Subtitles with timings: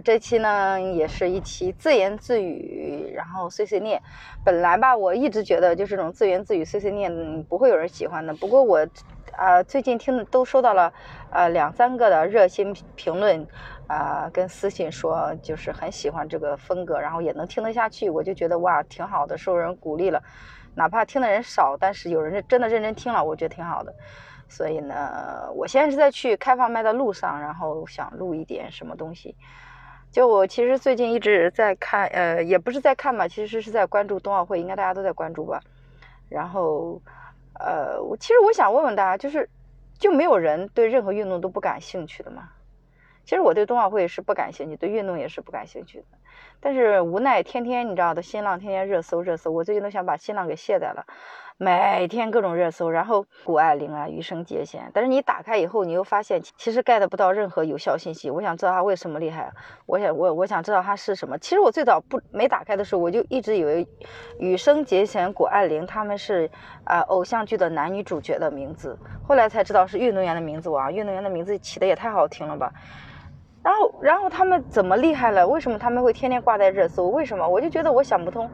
[0.00, 4.02] 这期呢也是一期自言自语，然后碎碎念。
[4.44, 8.34] 本来吧，我一直觉得就是这种自言自语、碎碎念不会有人喜欢的。
[8.34, 8.86] 不过我，
[9.38, 10.92] 呃，最近听都收到了，
[11.30, 13.46] 呃，两三个的热心评论，
[13.86, 18.08] 啊，跟私信说就是很喜欢这个风格，然后也能听得下去。
[18.10, 20.22] 我就觉得哇，挺好的，受人鼓励了。
[20.74, 23.94] 哪怕听的人少，但是有人真的认真听了，我觉得挺好的。
[24.48, 29.36] 所以呢，我现在是在去开放麦的路上，然后想录一点什么东西。
[30.12, 35.60] 就我其实最近一直在看，呃，也不是在看吧，其实是在关注冬奥会，应该大家都在关注吧。
[36.28, 37.00] 然后，
[37.60, 39.48] 呃，我其实我想问问大家，就是
[39.98, 42.50] 就没有人对任何运动都不感兴趣的吗？
[43.24, 46.04] 其实我对冬奥会是不感兴趣，对运动也是不感兴趣的。
[46.58, 51.06] 但是无奈天天你知道的，新浪天天热搜热搜，我最近都想把新浪给卸载了。
[51.62, 58.30] 每天各种热搜，然后谷爱凌啊，羽生结弦，但是你打开以后，你又发现其实 get 不到任何有效信息。
[58.30, 59.52] 我想知道他为什么厉害，
[59.84, 61.36] 我想我我想知道他是什么。
[61.36, 63.86] 其实我最早不没打开的时候，我就一直以为
[64.38, 66.50] 羽生结弦、谷爱凌他们是
[66.84, 68.98] 啊偶像剧的男女主角的名字，
[69.28, 70.70] 后来才知道是运动员的名字。
[70.70, 72.72] 哇，运动员的名字起的也太好听了吧！
[73.62, 75.46] 然后然后他们怎么厉害了？
[75.46, 77.08] 为什么他们会天天挂在热搜？
[77.08, 77.46] 为什么？
[77.46, 78.50] 我就觉得我想不通。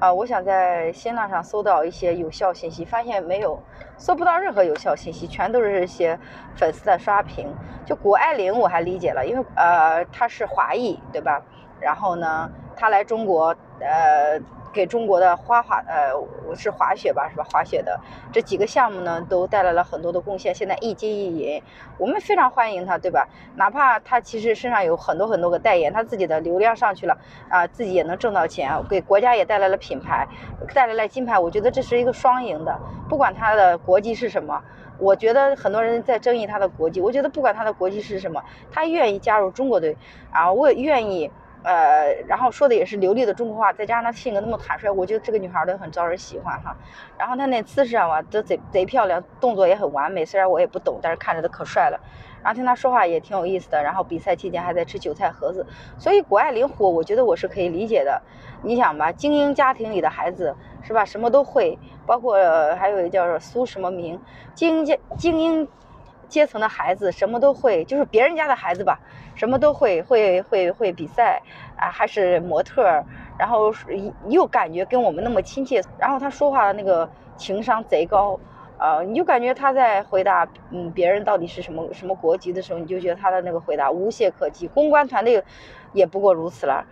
[0.00, 3.60] 啊，我想在新浪上搜到一些有效信息，发现没有，
[3.96, 6.16] 搜不到任何有效信息，全都是一些
[6.54, 7.52] 粉丝的刷屏。
[7.84, 11.42] 就谷爱凌我还理解了，因为呃她是华裔，对吧？
[11.80, 14.40] 然后呢，她来中国，呃。
[14.72, 16.12] 给中国的花滑，呃，
[16.46, 17.44] 我是滑雪吧，是吧？
[17.50, 17.98] 滑雪的
[18.32, 20.54] 这几个项目呢，都带来了很多的贡献。
[20.54, 21.62] 现在一金一银，
[21.98, 23.26] 我们非常欢迎他，对吧？
[23.56, 27.16] 哪怕他其实身上有很多很多个代言，他自己的流量上去了，
[27.48, 30.26] 啊，自己也能挣到钱，给国家也带来了品牌，
[30.74, 31.38] 带来了金牌。
[31.38, 32.78] 我觉得这是一个双赢的。
[33.08, 34.62] 不管他的国籍是什么，
[34.98, 39.96] 我觉得很多人在争议他的国籍，我觉得不管他的国籍是什么，他愿意加入中国队，
[40.30, 41.30] 啊，我愿意。
[41.68, 46.74] 呃，然后说的也是流利的中国话，再加上她性格那么坦率，我觉得这个女孩都很招人喜欢哈。
[47.18, 50.24] 然后她那姿势啊，都贼贼漂亮，动作也很完美。
[50.24, 52.00] 虽然我也不懂，但是看着她可帅了。
[52.42, 53.82] 然后听她说话也挺有意思的。
[53.82, 55.66] 然后比赛期间还在吃韭菜盒子，
[55.98, 58.22] 所以谷爱凌火，我觉得我是可以理解的。
[58.62, 62.38] 你想吧，精英家庭里的孩子是吧，什么都会，包括
[62.76, 64.18] 还有一个叫苏什么明，
[64.54, 65.68] 精英家精英。
[66.28, 68.98] 阶层的孩子什么都会，就是别人家的孩子吧，
[69.34, 71.42] 什么都会，会会会比赛
[71.76, 72.82] 啊，还是模特，
[73.38, 73.72] 然后
[74.28, 78.38] 又感觉跟我们那么亲切，然后他说话的那个情商贼高，
[78.78, 84.68] 啊，你就感觉他在回答，嗯，别人到底是什么什么国籍的时候，你就觉得他的那个回答无懈可击。
[84.68, 85.42] 公关团队
[85.92, 86.84] 也不过如此了，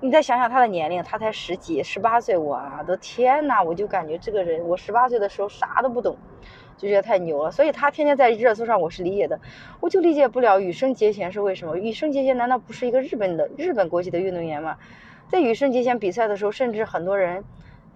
[0.00, 6.18] 你再想想他的年龄，他才十几，十八岁，我的天呐，我就感觉这个人，我十八岁的时候啥都不懂。
[6.76, 9.38] 就觉得太牛了，所以他天天在热搜上，我是理解的。
[9.80, 11.76] 我就理解不了羽生结弦是为什么？
[11.76, 14.76] 羽生结弦难道不是一个日本的日本国籍的运动员吗？
[15.28, 17.44] 在羽生结弦比赛的时候，甚至很多人，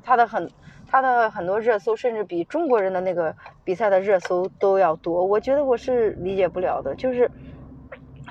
[0.03, 0.51] 他的很
[0.89, 3.35] 他的很多热搜，甚至比中国人的那个
[3.65, 5.25] 比赛的热搜都要多。
[5.25, 6.95] 我觉得我是理解不了的。
[6.95, 7.31] 就是，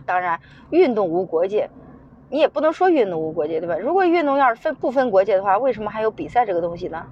[0.05, 0.39] 当然，
[0.71, 1.69] 运动无国界，
[2.29, 3.77] 你也不能说运动无国界，对吧？
[3.77, 7.05] 如果运动要是分不分国界的话，为什么还有比赛这个东西呢？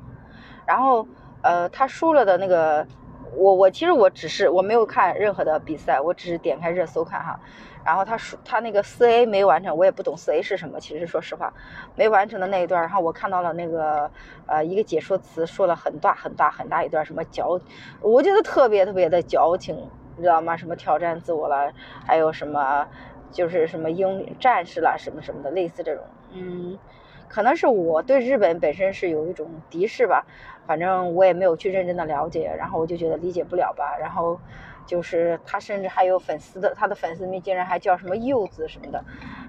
[0.66, 1.08] 然后，
[1.44, 2.88] 呃，他输了的那个。
[3.36, 7.40] 我我其实我只是我没有看任何的比赛，我只是点开热搜看哈。
[7.86, 10.80] 然后他说他那个四 A 没完成，我也不懂四 A 是什么。
[10.80, 11.54] 其实说实话，
[11.96, 14.10] 没完成的那一段，然后我看到了那个
[14.48, 17.60] 呃一个解说词，说了很大很大很大一段什么矫，
[18.02, 19.76] 我觉得特别特别的矫情，
[20.16, 20.58] 你知道吗？
[20.58, 21.72] 什么挑战自我了，
[22.08, 22.88] 还有什么
[23.32, 26.80] 就是什么英战士啦什么什么的，类似这种，嗯。
[27.28, 30.26] 可能是我对日本本身是有一种敌视吧，
[30.66, 33.96] 反正我也没有去认真的了解，然后我就觉得理解不了吧。
[34.00, 34.40] 然后
[34.86, 39.04] 就是他甚至还有粉丝的，他的粉丝名竟然还叫什么柚子什么的，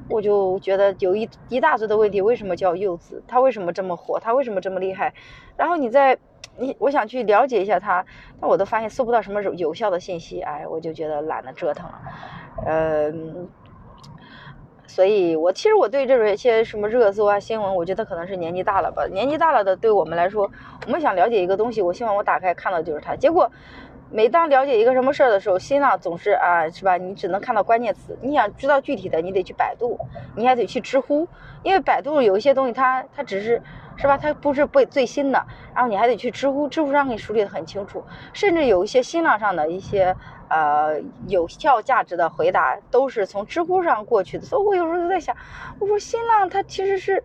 [0.08, 3.22] 我就觉得有一一大堆的问题，为什么叫柚子？
[3.26, 4.18] 他为什么这么火？
[4.20, 5.12] 他为什么这么厉害？
[5.56, 6.18] 然后你在
[6.58, 8.04] 你我想去了解一下他，
[8.40, 12.00] 但我都发现搜不到什么有效的信息，哎，我就觉得懒得折腾了，
[12.66, 13.48] 嗯。
[14.96, 19.04] 所以，我其实我对这种一些什么热搜啊、新闻，我觉得可能是年纪大了吧。
[19.12, 20.50] 年纪大了的，对我们来说，
[20.86, 23.14] 我们想了解一个东西，我希望我打开看到就是它。
[23.14, 23.50] 结果，
[24.10, 26.96] 每当了解一个什么事儿的时候，新浪总是啊，是吧？
[26.96, 28.16] 你只能看到关键词。
[28.22, 29.98] 你想知道具体的，你得去百度，
[30.36, 31.28] 你还得去知乎，
[31.62, 33.62] 因为百度有一些东西，它它只是。
[33.98, 34.18] 是吧？
[34.18, 35.42] 它不是最最新的，
[35.74, 38.04] 然后你还得去知乎，知乎上给你梳理的很清楚，
[38.34, 40.14] 甚至有一些新浪上的一些
[40.50, 44.44] 呃有效价值的回答都是从知乎上过去的。
[44.44, 45.34] 所以我有时候都在想，
[45.78, 47.24] 我说新浪它其实是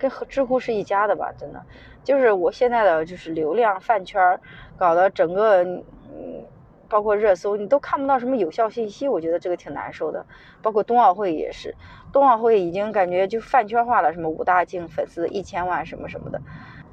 [0.00, 1.32] 跟知乎是一家的吧？
[1.38, 1.64] 真的，
[2.02, 4.40] 就是我现在的就是流量饭圈
[4.76, 5.64] 搞得整个
[6.12, 6.44] 嗯
[6.88, 10.26] 包括热搜，你都看不到什么有效信息，我觉得这个挺难受的。
[10.60, 11.72] 包括冬奥会也是，
[12.12, 16.40] 冬奥会已经感觉就饭圈化了，什么武大靖粉丝一千万什么什么的。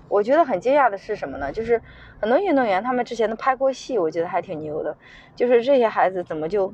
[0.08, 1.52] 我觉得很惊讶的是什么呢？
[1.52, 1.82] 就是
[2.22, 4.96] 很多运动员他们之前都拍过戏，我觉得还挺牛的。
[5.36, 6.72] 就是这些孩子怎么就，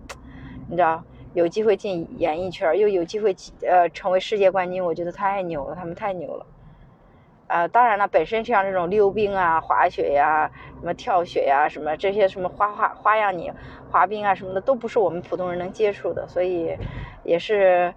[0.67, 1.01] 你知道，
[1.33, 3.33] 有机会进演艺圈，又有机会
[3.65, 6.45] 呃成为世界冠军，我觉得太牛了，他们太牛了。
[7.47, 10.49] 啊，当然了，本身像这种溜冰啊、滑雪呀、
[10.79, 13.51] 什么跳雪呀、什么这些什么花花花样你
[13.91, 16.75] 滑冰啊什么的，都不是我们普通人能接触的，所以
[17.23, 17.93] 也是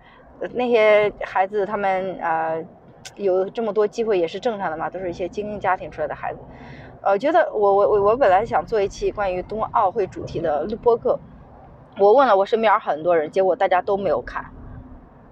[0.52, 2.62] 那些孩子他们呃
[3.14, 6.40] 有这么多机会也是正常的嘛，都是一些精英家庭出来的孩子。
[7.02, 11.18] 呃，觉得我我我我本来想做一期关于冬奥会主题的播客，
[11.98, 14.44] 我问了我身边很多人，结果大家都没有看，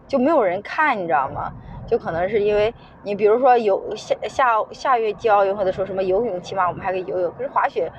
[0.06, 1.52] 就没有人看，你知道吗？
[1.86, 7.32] 就可能是因为你，比如说游下下下月季奥运会的时候，什么游泳，起码我们还可以游泳。
[7.36, 7.90] 可是滑雪，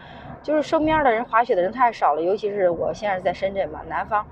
[0.42, 4.26] 就是身边的人滑雪的人太少了，尤其是我现在在深圳嘛，南方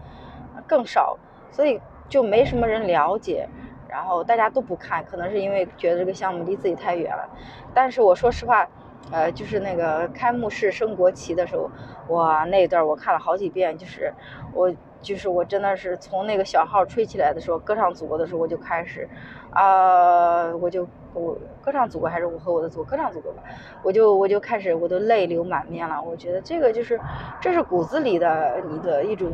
[0.67, 1.17] 更少，
[1.51, 1.79] 所以
[2.09, 3.47] 就没什么人了解，
[3.87, 7.29] 然后大家都不看，可能是因为觉得这个项目离自己太远了。
[7.73, 8.67] 但是我说实话，
[9.11, 11.69] 呃，就是那个开幕式升国旗的时候，
[12.09, 14.13] 哇，那一段我看了好几遍，就是
[14.53, 14.73] 我。
[15.03, 19.07] 就是我真的是从那个小号吹起来的时候，歌唱祖国的时候我就开始，
[19.51, 23.41] 啊，我就我歌唱祖国还是我和我的祖国歌唱祖国吧，
[23.81, 25.99] 我就我就开始我都泪流满面了。
[25.99, 26.99] 我觉得这个就是
[27.41, 29.31] 这是骨子里的你的一种，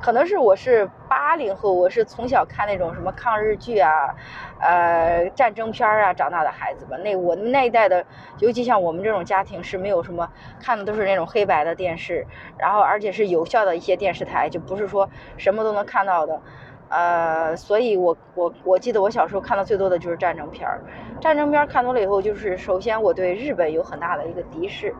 [0.00, 4.14] 可能是我是八零后，我是从小看那种什么抗日剧啊，
[4.60, 6.98] 呃战争片啊长大的孩子吧。
[6.98, 8.04] 那我那一代的，
[8.40, 10.28] 尤其像我们这种家庭是没有什么
[10.60, 12.26] 看的都是那种黑白的电视，
[12.58, 14.60] 然后而且是有效的一些电视台，就。
[14.66, 16.40] 不是说什么都能看到的，
[16.88, 20.80] 呃，所以我我我记得我小时候看的最多的就是战争片儿，
[21.20, 24.94] 战争片儿看多了以后，就是首先我对日本有很大的一个敌视，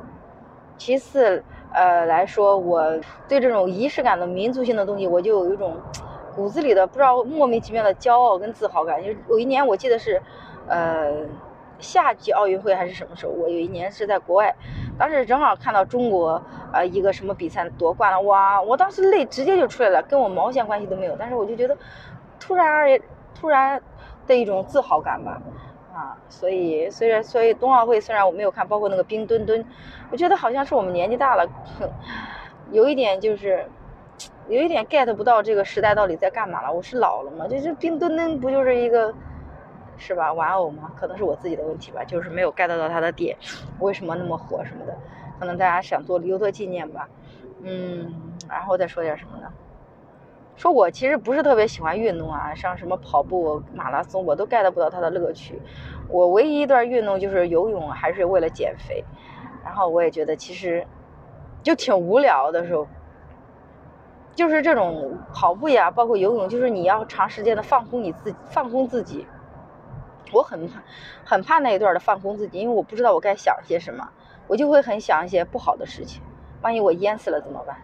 [0.77, 1.43] 其次
[1.73, 2.83] 呃来说，我
[3.29, 5.77] 对这种仪式感的民族性的东西，我就有一种
[6.35, 9.03] 骨子里的不知道莫名其妙的骄傲跟自豪感。
[9.05, 10.21] 就有一年我记得是，
[10.67, 11.13] 呃。
[11.79, 13.33] 夏季奥运会还是什么时候？
[13.33, 14.55] 我有一年是在国外，
[14.99, 16.43] 当时正好看到中国
[16.73, 18.61] 呃一个什么比赛夺冠了，哇！
[18.63, 21.15] 我当时泪直接就出来了，跟我毛线关系都没有。
[21.19, 21.77] 但是我就觉得，
[22.41, 23.01] 突然而
[23.35, 23.81] 突然
[24.27, 25.41] 的一种自豪感吧，
[25.95, 26.17] 啊！
[26.29, 29.65] 所以虽然所以冬奥会虽然我没有看，包括那个冰墩墩，
[30.11, 31.47] 我觉得好像是我们年纪大了，
[32.73, 33.67] 有一点就是
[34.49, 36.73] 有一点 get 不到这个时代到底在干嘛了。
[36.73, 37.47] 我是老了吗？
[37.47, 39.13] 就是冰墩墩不就是一个？
[39.99, 40.33] 是吧？
[40.33, 40.93] 玩偶嘛？
[40.97, 43.37] 可能是我自己的问题吧，就是没有 get 到它的点，
[43.81, 44.97] 为什么那么火什么的，
[45.39, 47.09] 可能大家想做留作纪念吧。
[47.63, 49.49] 嗯，然后再说点什么呢？
[50.55, 55.61] 说我其实不是特别喜欢运动啊，像什么跑步、马拉松，我都 get 不到它的乐趣。
[56.09, 59.05] 我唯一一段运动就是游泳，还是为了减肥。
[59.65, 60.87] 然后我也觉得其实
[61.63, 62.87] 就挺无聊的时候，
[64.35, 69.27] 就是这种跑步呀，包括游泳，就是你要长时间的放空你自己，放空自己。
[70.33, 70.83] 我很怕，
[71.25, 74.09] 很怕那一段的放空自己，因为我不知道我该想些什么，
[74.49, 76.23] 我就会很想一些不好的事情，
[76.63, 77.77] 万一我淹死了怎么办？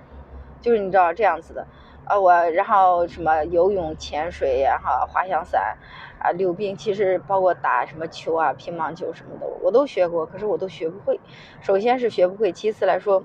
[0.60, 1.66] 就是你知道这样子的，
[2.04, 5.76] 啊，我然后什么游泳、潜水呀，哈，滑翔伞，
[6.18, 11.20] 啊，溜冰，其实包括打什么球啊、乒乓球什么的，我都学过，可是我都学不会。
[11.60, 13.24] 首先是学不会，其次来说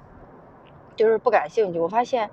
[0.96, 1.80] 就是不感兴趣。
[1.80, 2.30] 我发现。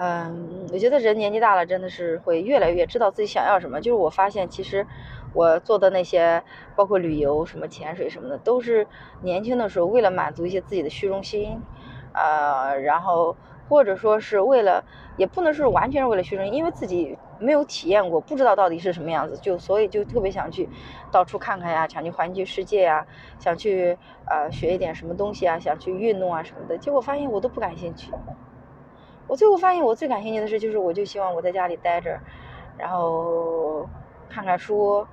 [0.00, 3.80] 嗯，我觉得人年纪大了，真的是会越来越知道自己想要什么。
[3.80, 4.86] 就是我发现，其实
[5.34, 6.44] 我做的那些，
[6.76, 8.86] 包括旅游、什么潜水什么的，都是
[9.22, 11.60] 年轻的时候为了满足一些自己的虚荣心，
[12.14, 13.36] 呃，然后
[13.68, 14.84] 或者说是为了，
[15.16, 20.70] 也不能是完全是为了虚荣，因为自己没有体验过，不知道到底是什么样子，就所以就特别想去
[21.10, 23.04] 到处看看呀，想去环球世界呀，
[23.40, 26.78] 想去呃学一点什么东西啊，想去运动啊什么的。
[26.78, 28.12] 结果发现我都不感兴趣。
[29.28, 32.18] 我最后发现，我最感兴趣的事就是，我就希望我在家里待着，
[32.78, 33.86] 然后
[34.28, 35.06] 看看书，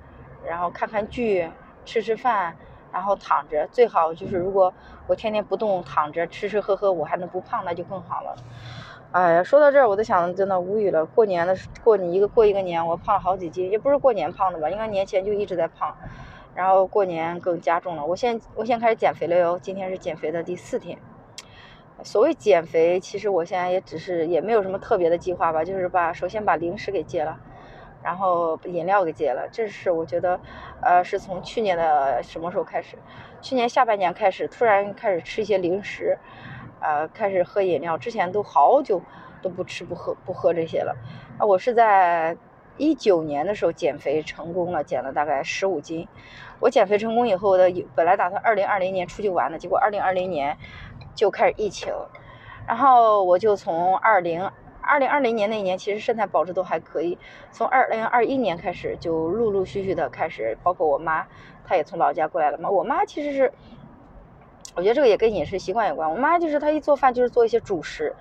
[0.44, 1.46] 然后看看剧，
[1.84, 2.56] 吃吃饭，
[2.90, 3.68] 然后躺着。
[3.70, 4.72] 最好就是，如果
[5.06, 8.34] 我天天不动，躺着吃吃喝喝，我还能不胖，那就更好了。
[9.12, 11.04] 哎呀，说到这儿，我都想真的无语了。
[11.04, 11.54] 过年的
[11.84, 14.70] 过你一个过一个年，我胖了好几斤，也不是过年胖的吧？
[14.70, 15.94] 应该年前就一直在胖，
[16.54, 18.04] 然后过年更加重了。
[18.06, 20.98] 我现我现在开始减肥了哟，今天是减肥的第四天。
[22.02, 27.38] 所谓减肥，其实我现在也只是也没有什么特别的计划吧，就是把首先把零食给戒了，
[28.02, 29.48] 然后饮料给戒了。
[29.50, 30.38] 这是我觉得，
[30.82, 32.96] 呃，是从去年的什么时候开始？
[33.40, 36.18] 去年下半年开始，突然开始吃一些零食，
[36.80, 37.96] 呃，开始喝饮料。
[37.96, 39.02] 之前都好久
[39.40, 40.94] 都不吃不喝不喝这些了。
[41.38, 42.36] 啊，我是在
[42.76, 46.06] 一九年的时候减肥成功了，减了大概十五斤。
[46.60, 50.56] 我减肥成功以后的，本来打算二零二零年出去玩的，结果二零二零年。
[51.14, 51.90] 就开始疫情，
[52.68, 54.50] 然后我就从二零
[54.82, 57.16] 二零二零年那一年，其实身材保持都还可以。
[57.50, 61.26] 从二零二一年开始，就陆陆续续的开始，包括我妈，
[61.66, 62.68] 她也从老家过来了嘛。
[62.68, 63.50] 我妈其实是，
[64.74, 66.10] 我觉得这个也跟饮食习惯有关。
[66.10, 68.14] 我妈就是她一做饭就是做一些主食，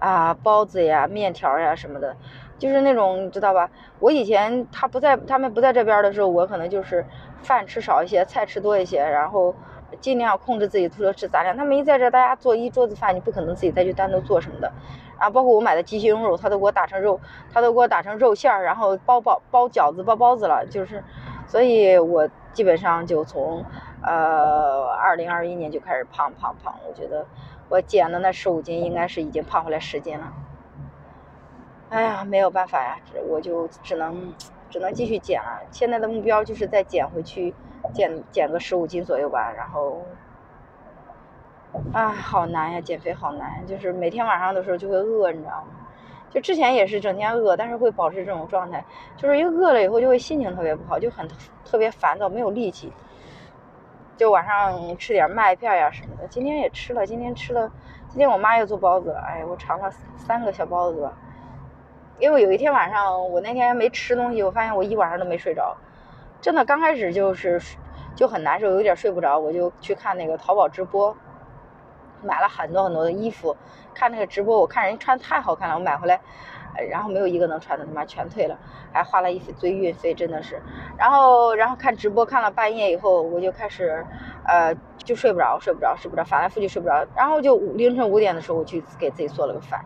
[0.00, 2.16] 啊，包子呀、面条呀什么的，
[2.58, 3.70] 就是那种你知道吧？
[4.00, 7.06] 我以前她不在，他们不在这边的时候，我可能就是
[7.42, 9.54] 饭吃少一些，菜吃多一些，然后。
[10.00, 11.54] 尽量控制自己多吃杂粮。
[11.54, 14.72] 他们一在这，大家做一桌子饭，你不可能自己再去单独做什么的。
[15.18, 17.20] 然后包括我买的鸡胸肉，他都给我打成肉，
[17.52, 20.64] 他都给我打成肉馅儿，然后包包包饺子、包包子了。
[20.66, 21.04] 就是，
[21.46, 23.62] 所以我基本上就从
[24.02, 26.74] 呃二零二一年就开始胖胖胖。
[26.88, 27.26] 我觉得
[27.68, 30.32] 我减的那十五斤，应该是已经胖回来十斤了。
[31.90, 32.96] 哎呀，没有办法呀，
[33.28, 34.32] 我就只能
[34.72, 35.60] 只能继续减了。
[35.70, 37.54] 现在的目标就是再减回去。
[37.92, 40.02] 减减个十五斤左右吧，然后，
[41.92, 45.66] 啊，好难呀，减肥好难，就是每天晚上的时候就会饿，你知道吗？
[46.30, 48.84] 就之前也是整天饿，但是会保持这种状态，
[49.16, 51.26] 就是一饿了以后就会心情特别不好，就很
[51.64, 52.92] 特别烦躁，没有力气。
[54.16, 57.68] 就晚上吃点麦片呀什么的，今天也吃了，今天吃了，
[58.08, 61.12] 今天我妈又做包子了，哎，我尝了三个小包子吧。
[62.22, 65.76] 因为有一天晚上我那天没吃东西，我发现我一晚上都没睡着。
[66.40, 67.60] 真的刚开始就是
[68.14, 71.16] 就很难受，有点睡不着，我就去看那个淘宝直播，
[72.22, 73.56] 买了很多很多的衣服。
[73.92, 76.20] 看那个直播，我看人穿太好看了，我买回来，
[76.88, 78.56] 然后没有一个能穿的，他妈全退了，
[78.92, 80.62] 还花了一堆运费，真的是。
[80.96, 84.06] 然后然后看直播看了半夜以后，我就开始
[84.46, 87.04] 呃就睡不着，睡不着，睡不着，翻来覆去睡不着。
[87.16, 89.84] 然后就凌晨五点的时候，我去给自己做了个饭。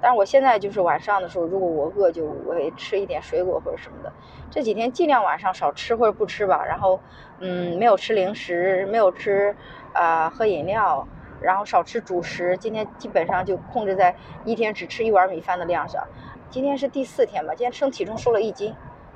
[0.00, 4.12] 但是我现在就是晚上的时候，如果我饿，就我会吃一点水果或者什么的。
[4.50, 6.64] 这几天尽量晚上少吃或者不吃吧。
[6.64, 7.00] 然后，
[7.40, 9.56] 嗯，没有吃零食，没有吃，
[9.94, 11.08] 呃，喝饮料，
[11.40, 12.56] 然后少吃主食。
[12.58, 16.06] 今天基本上就控制在一天只吃一碗米饭的量上。
[16.50, 18.74] 今天是第四天吧，今天称体重瘦了一斤，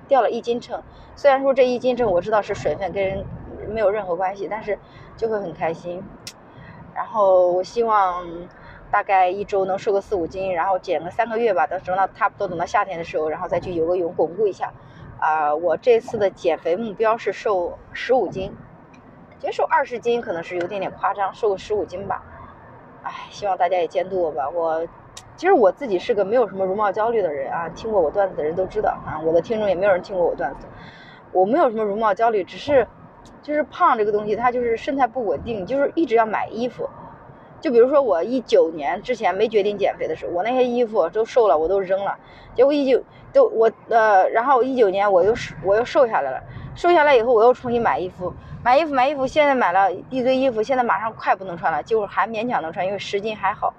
[0.09, 0.83] 掉了一斤秤。
[1.15, 3.25] 虽然说这一斤秤我知道是水分，跟
[3.69, 4.79] 没有任何关系，但是
[5.17, 6.03] 就会很开心。
[6.95, 8.27] 然后我希望。
[8.91, 14.73] 大概一周能瘦个四五斤，然后减个三个月吧，等等到差不多等到夏天的时候，然后再去游个泳巩固一下。
[15.19, 18.57] 啊，我这次的减肥目标是瘦十五斤，
[19.39, 22.23] 其实瘦二十斤可能是有点点夸张，瘦个十五斤吧。
[23.03, 24.49] 哎，希望大家也监督我吧。
[24.49, 24.87] 我
[25.37, 29.21] 其实我自己是个没有什么容貌焦虑的人啊，听过我段子的人都知道啊。
[29.25, 30.67] 我的听众也没有人听过我段子，
[31.33, 32.89] 我没有什么容貌焦虑，只是
[33.43, 36.89] 就是胖这个东西，它就是身材不稳定，就是一直要买衣服。
[37.61, 42.17] 就比如说我一九年之前没决定减肥的时候，我那些衣服都瘦了，我都扔了。
[42.55, 43.03] 结果一九
[43.33, 46.43] 都我呃，然后一九年我又我又瘦下来了，
[46.75, 48.33] 瘦下来以后我又重新买衣服，
[48.65, 53.73] 买衣服买衣服，现在买了一堆衣服，现在马上快不能穿了，就是还勉强能穿，因为十斤还好，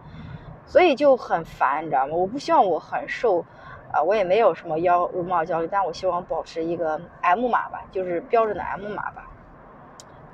[0.66, 2.14] 所以就很烦，你知道吗？
[2.16, 3.44] 我不希望我很瘦，
[3.92, 9.28] 啊，我也没有什么腰容貌焦虑，但我希望保持一个 M 码吧，就是标准的 M 码吧。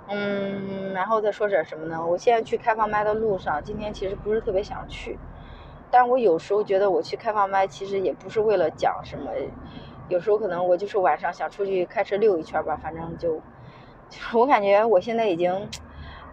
[0.09, 2.05] 嗯，然后再说点什么呢？
[2.05, 5.19] 我现在去开放麦的路上，今天其实不是特别想去，
[5.91, 9.31] 但我有时候觉得我去开放麦其实也不是为了讲什么，
[10.07, 13.41] 有时候可能我就是晚上想出去开车溜一圈吧，反正就，
[14.33, 15.67] 我感觉我现在已经，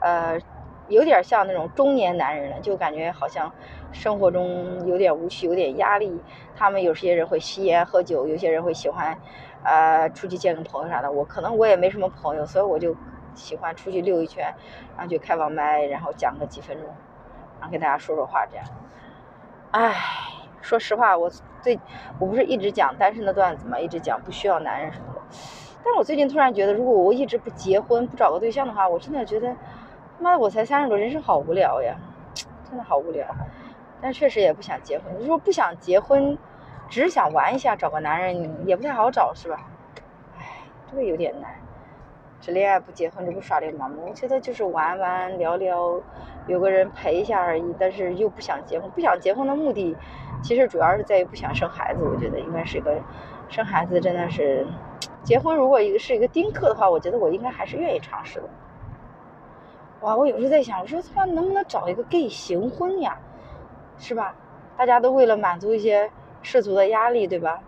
[0.00, 0.38] 呃，
[0.86, 3.52] 有点像那种中年男人了，就感觉好像
[3.90, 6.22] 生活中有点无趣，有点压力。
[6.54, 9.18] 他们有些人会吸烟喝酒，有些人会喜欢，
[9.64, 11.10] 呃，出去见个朋友啥的。
[11.10, 12.94] 我可能我也没什么朋友，所以我就。
[13.34, 14.54] 喜欢出去溜一圈，
[14.96, 16.86] 然后就开放麦，然后讲个几分钟，
[17.60, 18.66] 然后跟大家说说话这样。
[19.72, 19.94] 唉，
[20.60, 21.78] 说实话，我最
[22.18, 25.20] 我不是一直讲单身的段子嘛，一直讲不需要男人什么的。
[25.82, 29.54] 但是我最近突然觉得，如果我一直不结婚，不找个对象的话，我真的觉得，
[30.18, 31.94] 妈的，我才三十多，人生好无聊呀，
[32.68, 33.26] 真的好无聊。
[34.00, 35.06] 但确实也不想结婚。
[35.18, 36.38] 你说不想结婚，
[36.88, 39.60] 只是想玩一下，找个男人也不太好找，是吧？
[40.38, 41.50] 唉，这个有点难。
[42.44, 44.02] 是恋爱不结婚，这不耍流氓吗？
[44.06, 45.98] 我觉得就是玩玩聊聊，
[46.46, 47.74] 有个人陪一下而已。
[47.78, 49.96] 但是又不想结婚，不想结婚的目的，
[50.42, 52.04] 其实主要是在于不想生孩子。
[52.04, 53.00] 我觉得应该是个
[53.48, 54.66] 生孩子真的是，
[55.22, 58.48] 结婚如果一个是一个丁克的话，我觉得我应该还是愿意尝试的。
[60.02, 63.16] 哇，我有时候在想，我说他妈能不能找一个 gay 行婚呀？
[63.96, 64.36] 是吧？
[64.76, 66.10] 大家都为了满足一些
[66.42, 67.60] 世俗的压力，对吧？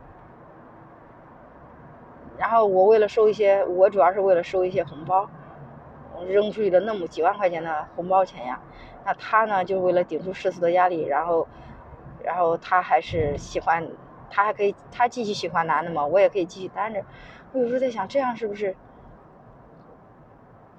[2.39, 5.29] 然后我为了收一些，我主要是为了收一些红包，
[6.29, 8.61] 扔出去的那么几万块钱的红包钱呀。
[9.05, 11.47] 那他呢，就为了顶住世俗的压力，然后，
[12.23, 13.89] 然后他还是喜欢，
[14.31, 17.03] 他还可以，他继续喜欢男的嘛，我也可以继续单着。
[17.53, 18.77] 我有时候在想，这样是不是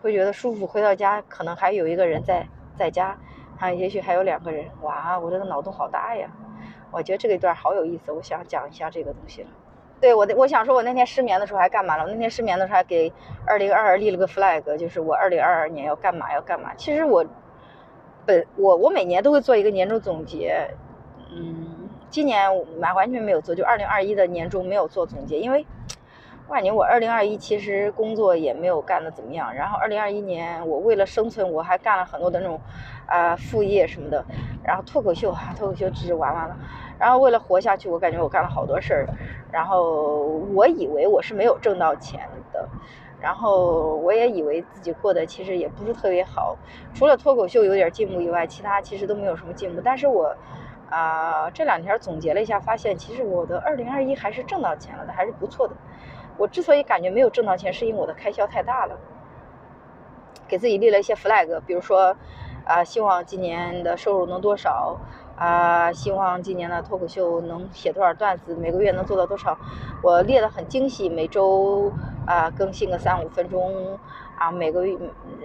[0.01, 0.67] 会觉得舒服？
[0.67, 3.17] 回到家可能还有一个人在在家，
[3.59, 4.69] 啊，也许还有两个人。
[4.81, 6.29] 哇，我这个脑洞好大呀！
[6.91, 9.49] 我觉得这个一段好有意思，我想讲一下这个东西了。
[9.99, 12.03] 对我，我想说，我那天失眠的时候还干嘛了？
[12.03, 13.11] 我那天失眠的时候还给
[13.45, 16.71] 二零二二立了个 flag，就是我二零二二年要干嘛要干嘛。
[16.75, 17.25] 其实我
[18.25, 20.69] 本我我每年都会做一个年终总结，
[21.31, 22.47] 嗯，今年
[22.79, 25.65] 完完全没有做，就二零二一的年终没有做总结，因为
[26.47, 29.53] 我感觉我二零二一其实工作也没有干的怎么样。
[29.53, 32.57] 然后二零二一年我为了生存，我还干了很多的那种
[33.05, 34.23] 啊副业什么的，
[34.63, 36.55] 然后脱口秀啊脱口秀只是玩玩了。
[36.97, 39.07] 然后为了活下去，我感觉我干了好多事儿，
[39.51, 40.23] 然后
[40.53, 42.21] 我以为我是没有挣到钱
[42.53, 42.65] 的，
[43.19, 46.57] 然后我也以为自己过得其实也不是特别好，
[46.93, 49.81] 除了脱口秀有点进步以外，其他其实都没有什么进步。
[49.83, 50.33] 但是我
[50.89, 55.75] 啊这两天总结了一下，发现其实我的二零二一还是挣到钱了的，还是不错的。
[56.37, 58.97] 我之所以感觉没有挣到钱，是因为我的开销太大了，
[60.47, 62.15] 给自己立了一些 flag，比如说
[62.65, 64.97] 啊希望今年的收入能多少。
[65.37, 69.55] 啊，希望今年的脱口秀能写多少段子，每个月能做到多少？
[70.01, 71.93] 我列的很精细，每周
[72.25, 73.99] 啊更新个三五分钟
[74.35, 74.97] 啊，每个月，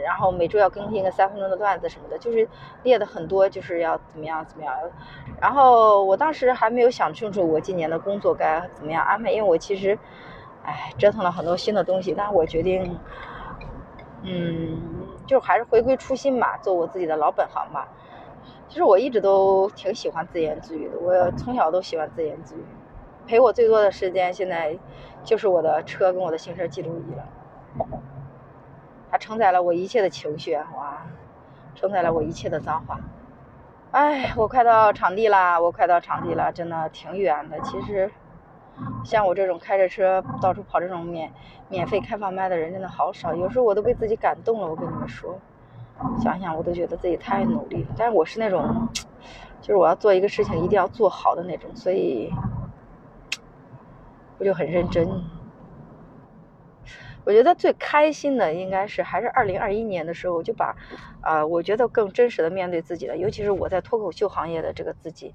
[0.03, 2.49] 然后每周要更新个三分钟的段子什么的，就是
[2.83, 4.75] 列的很多，就是要怎么样怎么样。
[5.39, 9.99] 然后我当时还没有想清楚我今年的工作该怎么样安排，因为我其实，
[10.65, 12.99] 哎，折腾了很多新的东西，但是我决定，
[14.23, 14.79] 嗯，
[15.27, 17.89] 就还是回归初心吧，做我自己的老本行吧。
[18.69, 22.65] 其实我一直都挺喜欢自言自语的，我从小都喜欢自言自语。
[23.27, 24.79] 陪我最多的时间，现在
[25.23, 27.25] 就是我的车跟我的行车记录仪了。
[29.11, 31.07] 它承载了我一切的情绪，哇，
[31.75, 32.99] 承载了我一切的脏话。
[33.91, 35.61] 哎，我快到场地啦！
[35.61, 37.61] 我快到场地了，真的挺远的。
[37.61, 38.11] 其实，
[39.05, 41.33] 像我这种开着车到处跑这种免
[41.69, 43.35] 免费开放麦的人，真的好少。
[43.35, 45.39] 有时候我都被自己感动了，我跟你们说。
[46.19, 48.89] 想想我都觉得自己太努力了，但是我是那种，
[49.61, 52.33] 就是我要做一个事情一定要做好的那种，所以
[54.39, 55.09] 我就很认真。
[57.25, 60.75] 我觉得最开心的应该是还是二零二一年的时候，我就把
[61.21, 65.33] 啊，我觉得更真实的面对自己了，尤其是我在脱口秀行业的这个自己。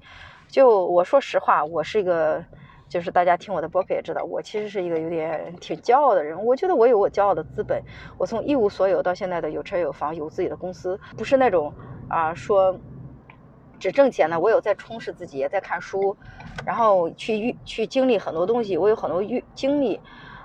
[0.48, 2.44] 就我说实话，我是一个。
[2.88, 6.44] 就是大家听我的播客也知道，我其实是一个有点挺骄傲的人。
[6.44, 7.82] 我觉得我有我骄傲的资本。
[8.16, 11.72] 我从一无所有到现在的有车有房，有自己的公司，不是那种
[12.08, 12.78] 啊说
[13.78, 14.40] 只挣钱的。
[14.40, 16.16] 我有在充实自己，也在看书，
[16.64, 18.78] 然后去去经历很多东西。
[18.78, 20.00] 我有很多遇经历，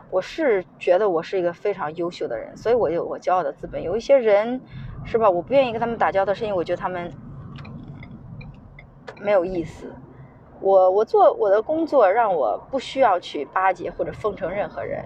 [0.10, 3.82] 我是觉得我是一个非常优秀的人，所以我有我骄傲的资本。
[3.82, 4.60] 有一些人
[5.06, 5.29] 是吧？
[5.29, 7.10] 我不愿意跟他们打交道，是因为我觉得他们
[9.21, 9.93] 没有意思。
[10.63, 15.04] 我我做我的工作，让我不需要去巴结或者奉承任何人，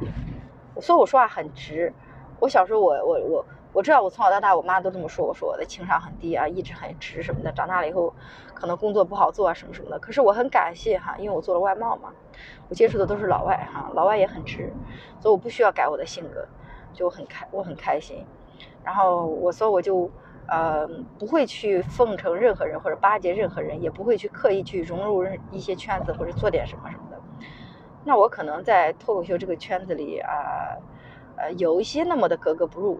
[0.79, 1.91] 所以我说话很直。
[2.39, 7.51] 我小时候，我我我我知道，我从小到大，我妈都这么说，我说我的情商很低啊，一直很直什么的。
[7.51, 8.13] 长大了以后，
[8.53, 9.97] 可能工作不好做啊，什么什么的。
[9.97, 12.13] 可是我很感谢哈，因为我做了外贸嘛，
[12.69, 14.71] 我接触的都是老外哈，老外也很直，
[15.19, 16.47] 所以我不需要改我的性格，
[16.93, 18.23] 就很开，我很开心。
[18.83, 20.07] 然后我所以我就。
[20.47, 20.87] 呃，
[21.19, 27.21] 不会去奉承任何人或者巴结任何人，也不会去刻意去融入一些圈子或者做点什么什么的。
[28.03, 30.77] 那我可能在脱口秀这个圈子里啊，
[31.35, 32.99] 呃，有一些那么的格格不入，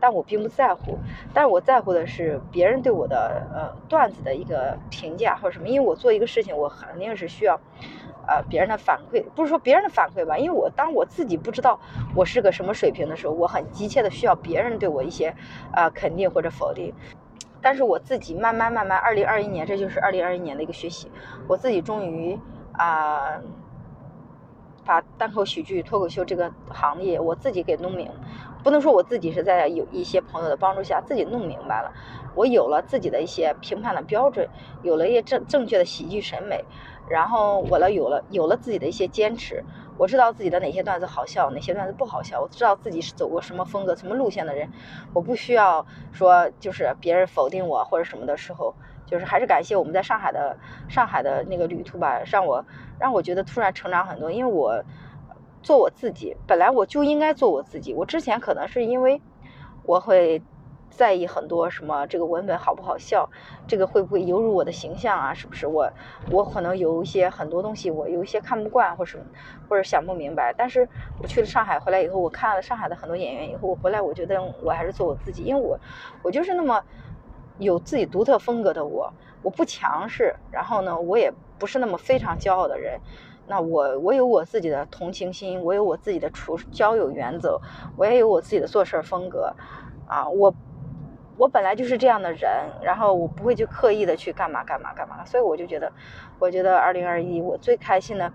[0.00, 0.98] 但我并不在乎。
[1.32, 7.60] 但是我在乎的是别人对我的呃段子的一个评价或者什么，因为我做一个事情，我肯定是需要。
[8.30, 11.80] 呃，别人的反馈不是说别人的反馈吧，因为我当我自己不知道
[12.14, 15.34] 我是个什么水平的时候，我很急切的需要别人对我一些
[15.74, 16.94] 呃肯定或者否定。
[17.60, 21.10] 但是我自己慢慢慢慢，二零二一年，这就是二零二一年的一个学习，
[21.48, 22.38] 我自己终于
[22.74, 23.40] 啊，
[24.84, 28.08] 把单口喜剧、脱口秀这个行业我自己给弄明，
[28.62, 31.92] 不能说我自己是在有一些朋友的帮助下自己弄明白了，
[32.36, 34.48] 我有了自己的一些评判的标准，
[34.82, 36.64] 有了一些正正确的喜剧审美。
[37.10, 39.64] 然后我了有了有了自己的一些坚持，
[39.98, 44.70] 我知道自己的哪些段子好笑，哪些段子不好笑，我知道自己是走过什么风格、什么路线的人，
[45.12, 48.72] 我不需要说就是别人否定我或者什么的时候，
[49.04, 50.56] 就是还是感谢我们在上海的
[50.88, 52.64] 上海的那个旅途吧，让我
[52.98, 54.80] 让我觉得突然成长很多，因为我
[55.64, 59.20] 做我自己，本来我就应该做我自己，我之前可能是因为
[59.82, 60.40] 我会。
[60.90, 62.06] 在意很多什么？
[62.06, 63.30] 这个文本好不好笑？
[63.66, 65.32] 这个会不会犹如我的形象啊？
[65.32, 65.90] 是不是我
[66.30, 69.24] 我可能有一些很多东西，我有一些看不惯或什么，
[69.68, 70.52] 或者想不明白。
[70.52, 70.86] 但是
[71.22, 75.78] 我去了上海回来以后，我看了上海的很多演员以后，我回来我觉得我还是做我自己，因为我
[76.22, 76.82] 我就是那么
[77.58, 79.10] 有自己独特风格的我，
[79.42, 83.00] 我不强势，然后呢，我也不是那么非常骄傲的人。
[83.46, 87.60] 那我我有我自己的同情心，我有我自己的处交友原则，
[87.96, 89.54] 我也有我自己的做事风格
[90.06, 90.52] 啊，我。
[91.40, 92.50] 我本来就是这样的人，
[92.82, 95.90] 然后我不会去刻意的去干嘛干嘛干嘛，所以我就觉得，
[96.38, 98.30] 我觉得二零二一我最开心的，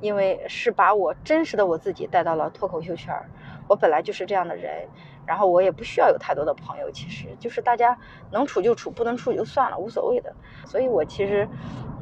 [0.00, 3.26] 因为是把我真实的我自己带到了脱口秀圈儿。
[3.66, 4.86] 我本来就是这样的人，
[5.26, 7.98] 然后我也不需要有太多的朋友，其实就是大家
[8.30, 10.32] 能处就处，不能处就算了，无所谓的。
[10.64, 11.48] 所以我其实，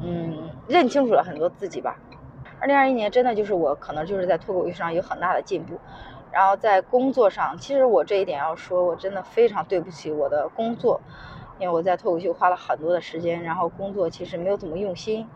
[0.03, 1.97] 嗯，认清楚了很多自己吧。
[2.59, 5.79] 二零二一年真的就是我可能就是在脱口秀上有很大的进步，
[6.33, 10.99] 然后在工作上，其实我这一点要说，我真的非常对不起我的工作，
[11.59, 15.27] 因为我在脱口秀花了很多的时间，然后工作其实没有怎么用心，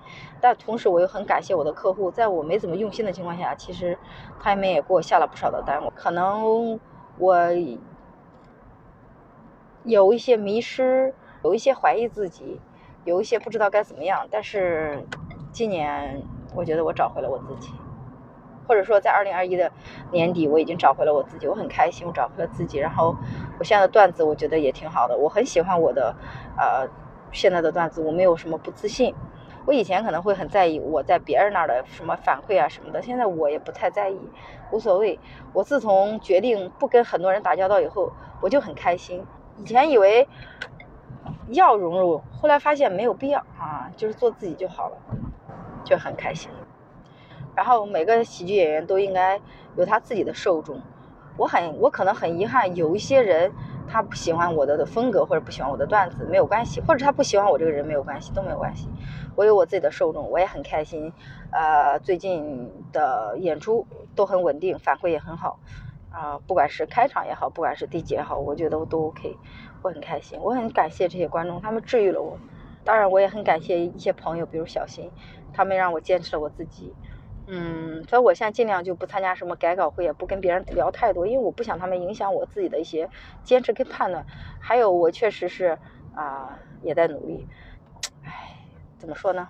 [0.42, 3.96] 但同时我又很感谢我的客户，在我没怎么用心的情况下，其实
[4.40, 6.80] 他们也给我下了不少的单，我可能
[7.20, 7.38] 我
[9.84, 12.60] 有一些迷失，有一些怀疑自己，
[13.06, 15.06] 有一些不知道该怎么样，但是
[15.52, 16.24] 今年。
[16.56, 17.74] 我觉得我找回了我自己，
[18.68, 19.72] 或者说在二零二一的
[20.12, 22.78] 年底，我已经找回了我自己，我很开心，我找回了自己。
[22.78, 23.16] 然后
[23.58, 26.16] 我现在的段子，我觉得也挺好的，我很喜欢我的
[26.58, 26.88] 呃
[27.32, 29.16] 现在的段子，我没有什么不自信。
[29.66, 34.20] 我以前可能会很在意我在别人那儿的什么反馈啊什么的，现在我也不太在意，
[34.72, 35.20] 无所谓。
[35.54, 39.26] 我自从决定不跟很多人打交道以后，我就很开心。
[39.58, 40.28] 以前以为
[41.50, 44.98] 要融入，后来发现没有必要啊，就是做自己就好了。
[45.84, 46.52] 就很开心，
[47.58, 49.42] 然后每个喜剧演员都应该
[49.76, 50.80] 有他自己的受众。
[51.38, 53.52] 我很，我可能很遗憾，有一些人
[53.88, 58.88] 他不喜欢我的风格或者不喜欢我的段子，没有关系，或者他不喜欢我这个人没有关系，都没有关系。
[59.36, 61.12] 我有我自己的受众，我也很开心。
[61.52, 65.58] 呃，最近的演出都很稳定，反馈也很好。
[66.12, 69.36] 啊，不管是开场也好，不管是第几也好，我觉得我都 OK，
[69.82, 72.38] 我很开心，我很感谢这些观众，他们治愈了我。
[72.84, 75.12] 当然，我也很感谢一些朋友，比如小新。
[75.54, 76.94] 他们让我坚持了我自己，
[77.48, 83.10] 嗯，所以我现在尽量就不参加什么改稿会，也不跟别人聊太多，因为我不想他们影响我自己的一些
[83.44, 84.26] 坚持跟判断。
[84.60, 85.78] 还有，我确实是
[86.14, 87.48] 啊，也在努力。
[88.26, 88.58] 唉，
[88.98, 89.48] 怎么说呢？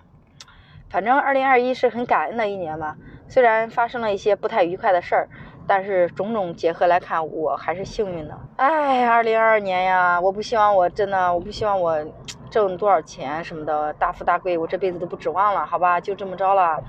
[0.88, 2.96] 反正二零二一是很感恩的一年吧。
[3.28, 5.28] 虽然发生了一些不太愉快的事儿，
[5.66, 8.38] 但是种种结合来看，我还是幸运的。
[8.56, 12.04] 唉，二零二二年呀，我不希望我真的，我不希望我。
[12.50, 16.82] 挣多少钱什么的，大富大贵，我这辈子都不指望了，好吧，就这么着了。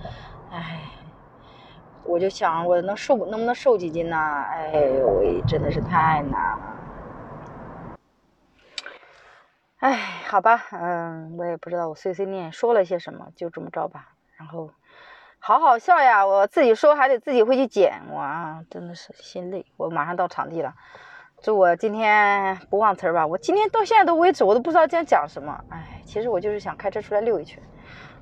[0.49, 0.79] 唉，
[2.03, 4.17] 我就想我能瘦，能不能瘦几斤呢？
[4.17, 6.75] 哎呦喂，真的是太难了。
[9.79, 14.09] 唉，好吧，嗯，我也不知道我碎碎念说了些什么，就这么着吧。
[14.35, 14.71] 然后，
[15.39, 19.65] 好好笑呀，我自己说还得自己回去剪，哇，真的是心累。
[19.77, 20.73] 我马上到场地了。
[21.41, 23.25] 祝我今天不忘词儿吧！
[23.25, 25.63] 我今天到现在都为止，我都不知道今天讲什么。
[25.69, 27.63] 哎，其实我就是想开车出来溜一圈，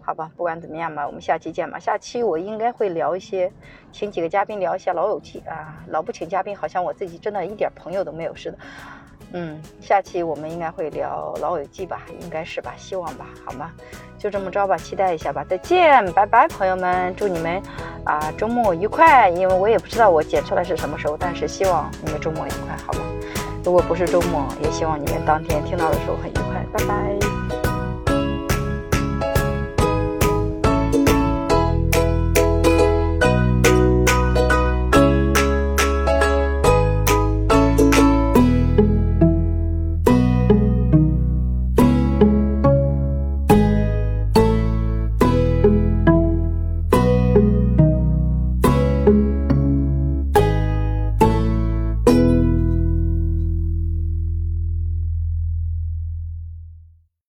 [0.07, 0.31] 好吧？
[0.37, 1.77] 不管怎么样吧，我们下期见吧。
[1.77, 3.51] 下期我应该会聊一些，
[3.91, 5.75] 请几个嘉宾聊一下《老友记》啊。
[5.87, 8.57] 老不请嘉宾，好像我自己真的一点朋友都没有似的。
[9.33, 12.03] 嗯，下期我们应该会聊《老友记》吧？
[12.21, 12.73] 应该是吧？
[12.77, 13.25] 希望吧？
[13.45, 13.69] 好吗？
[14.17, 15.43] 就这么着吧，期待一下吧。
[15.43, 17.61] 再见，拜拜，朋友们，祝你们
[18.05, 19.29] 啊周末愉快。
[19.29, 23.01] 因为我也不知道我剪出来是什么时候，但是希望你们周末愉快，好吗？
[23.65, 26.65] 如果不是周末，也希望你们当天听到的时候很愉快。
[26.71, 27.26] 拜拜。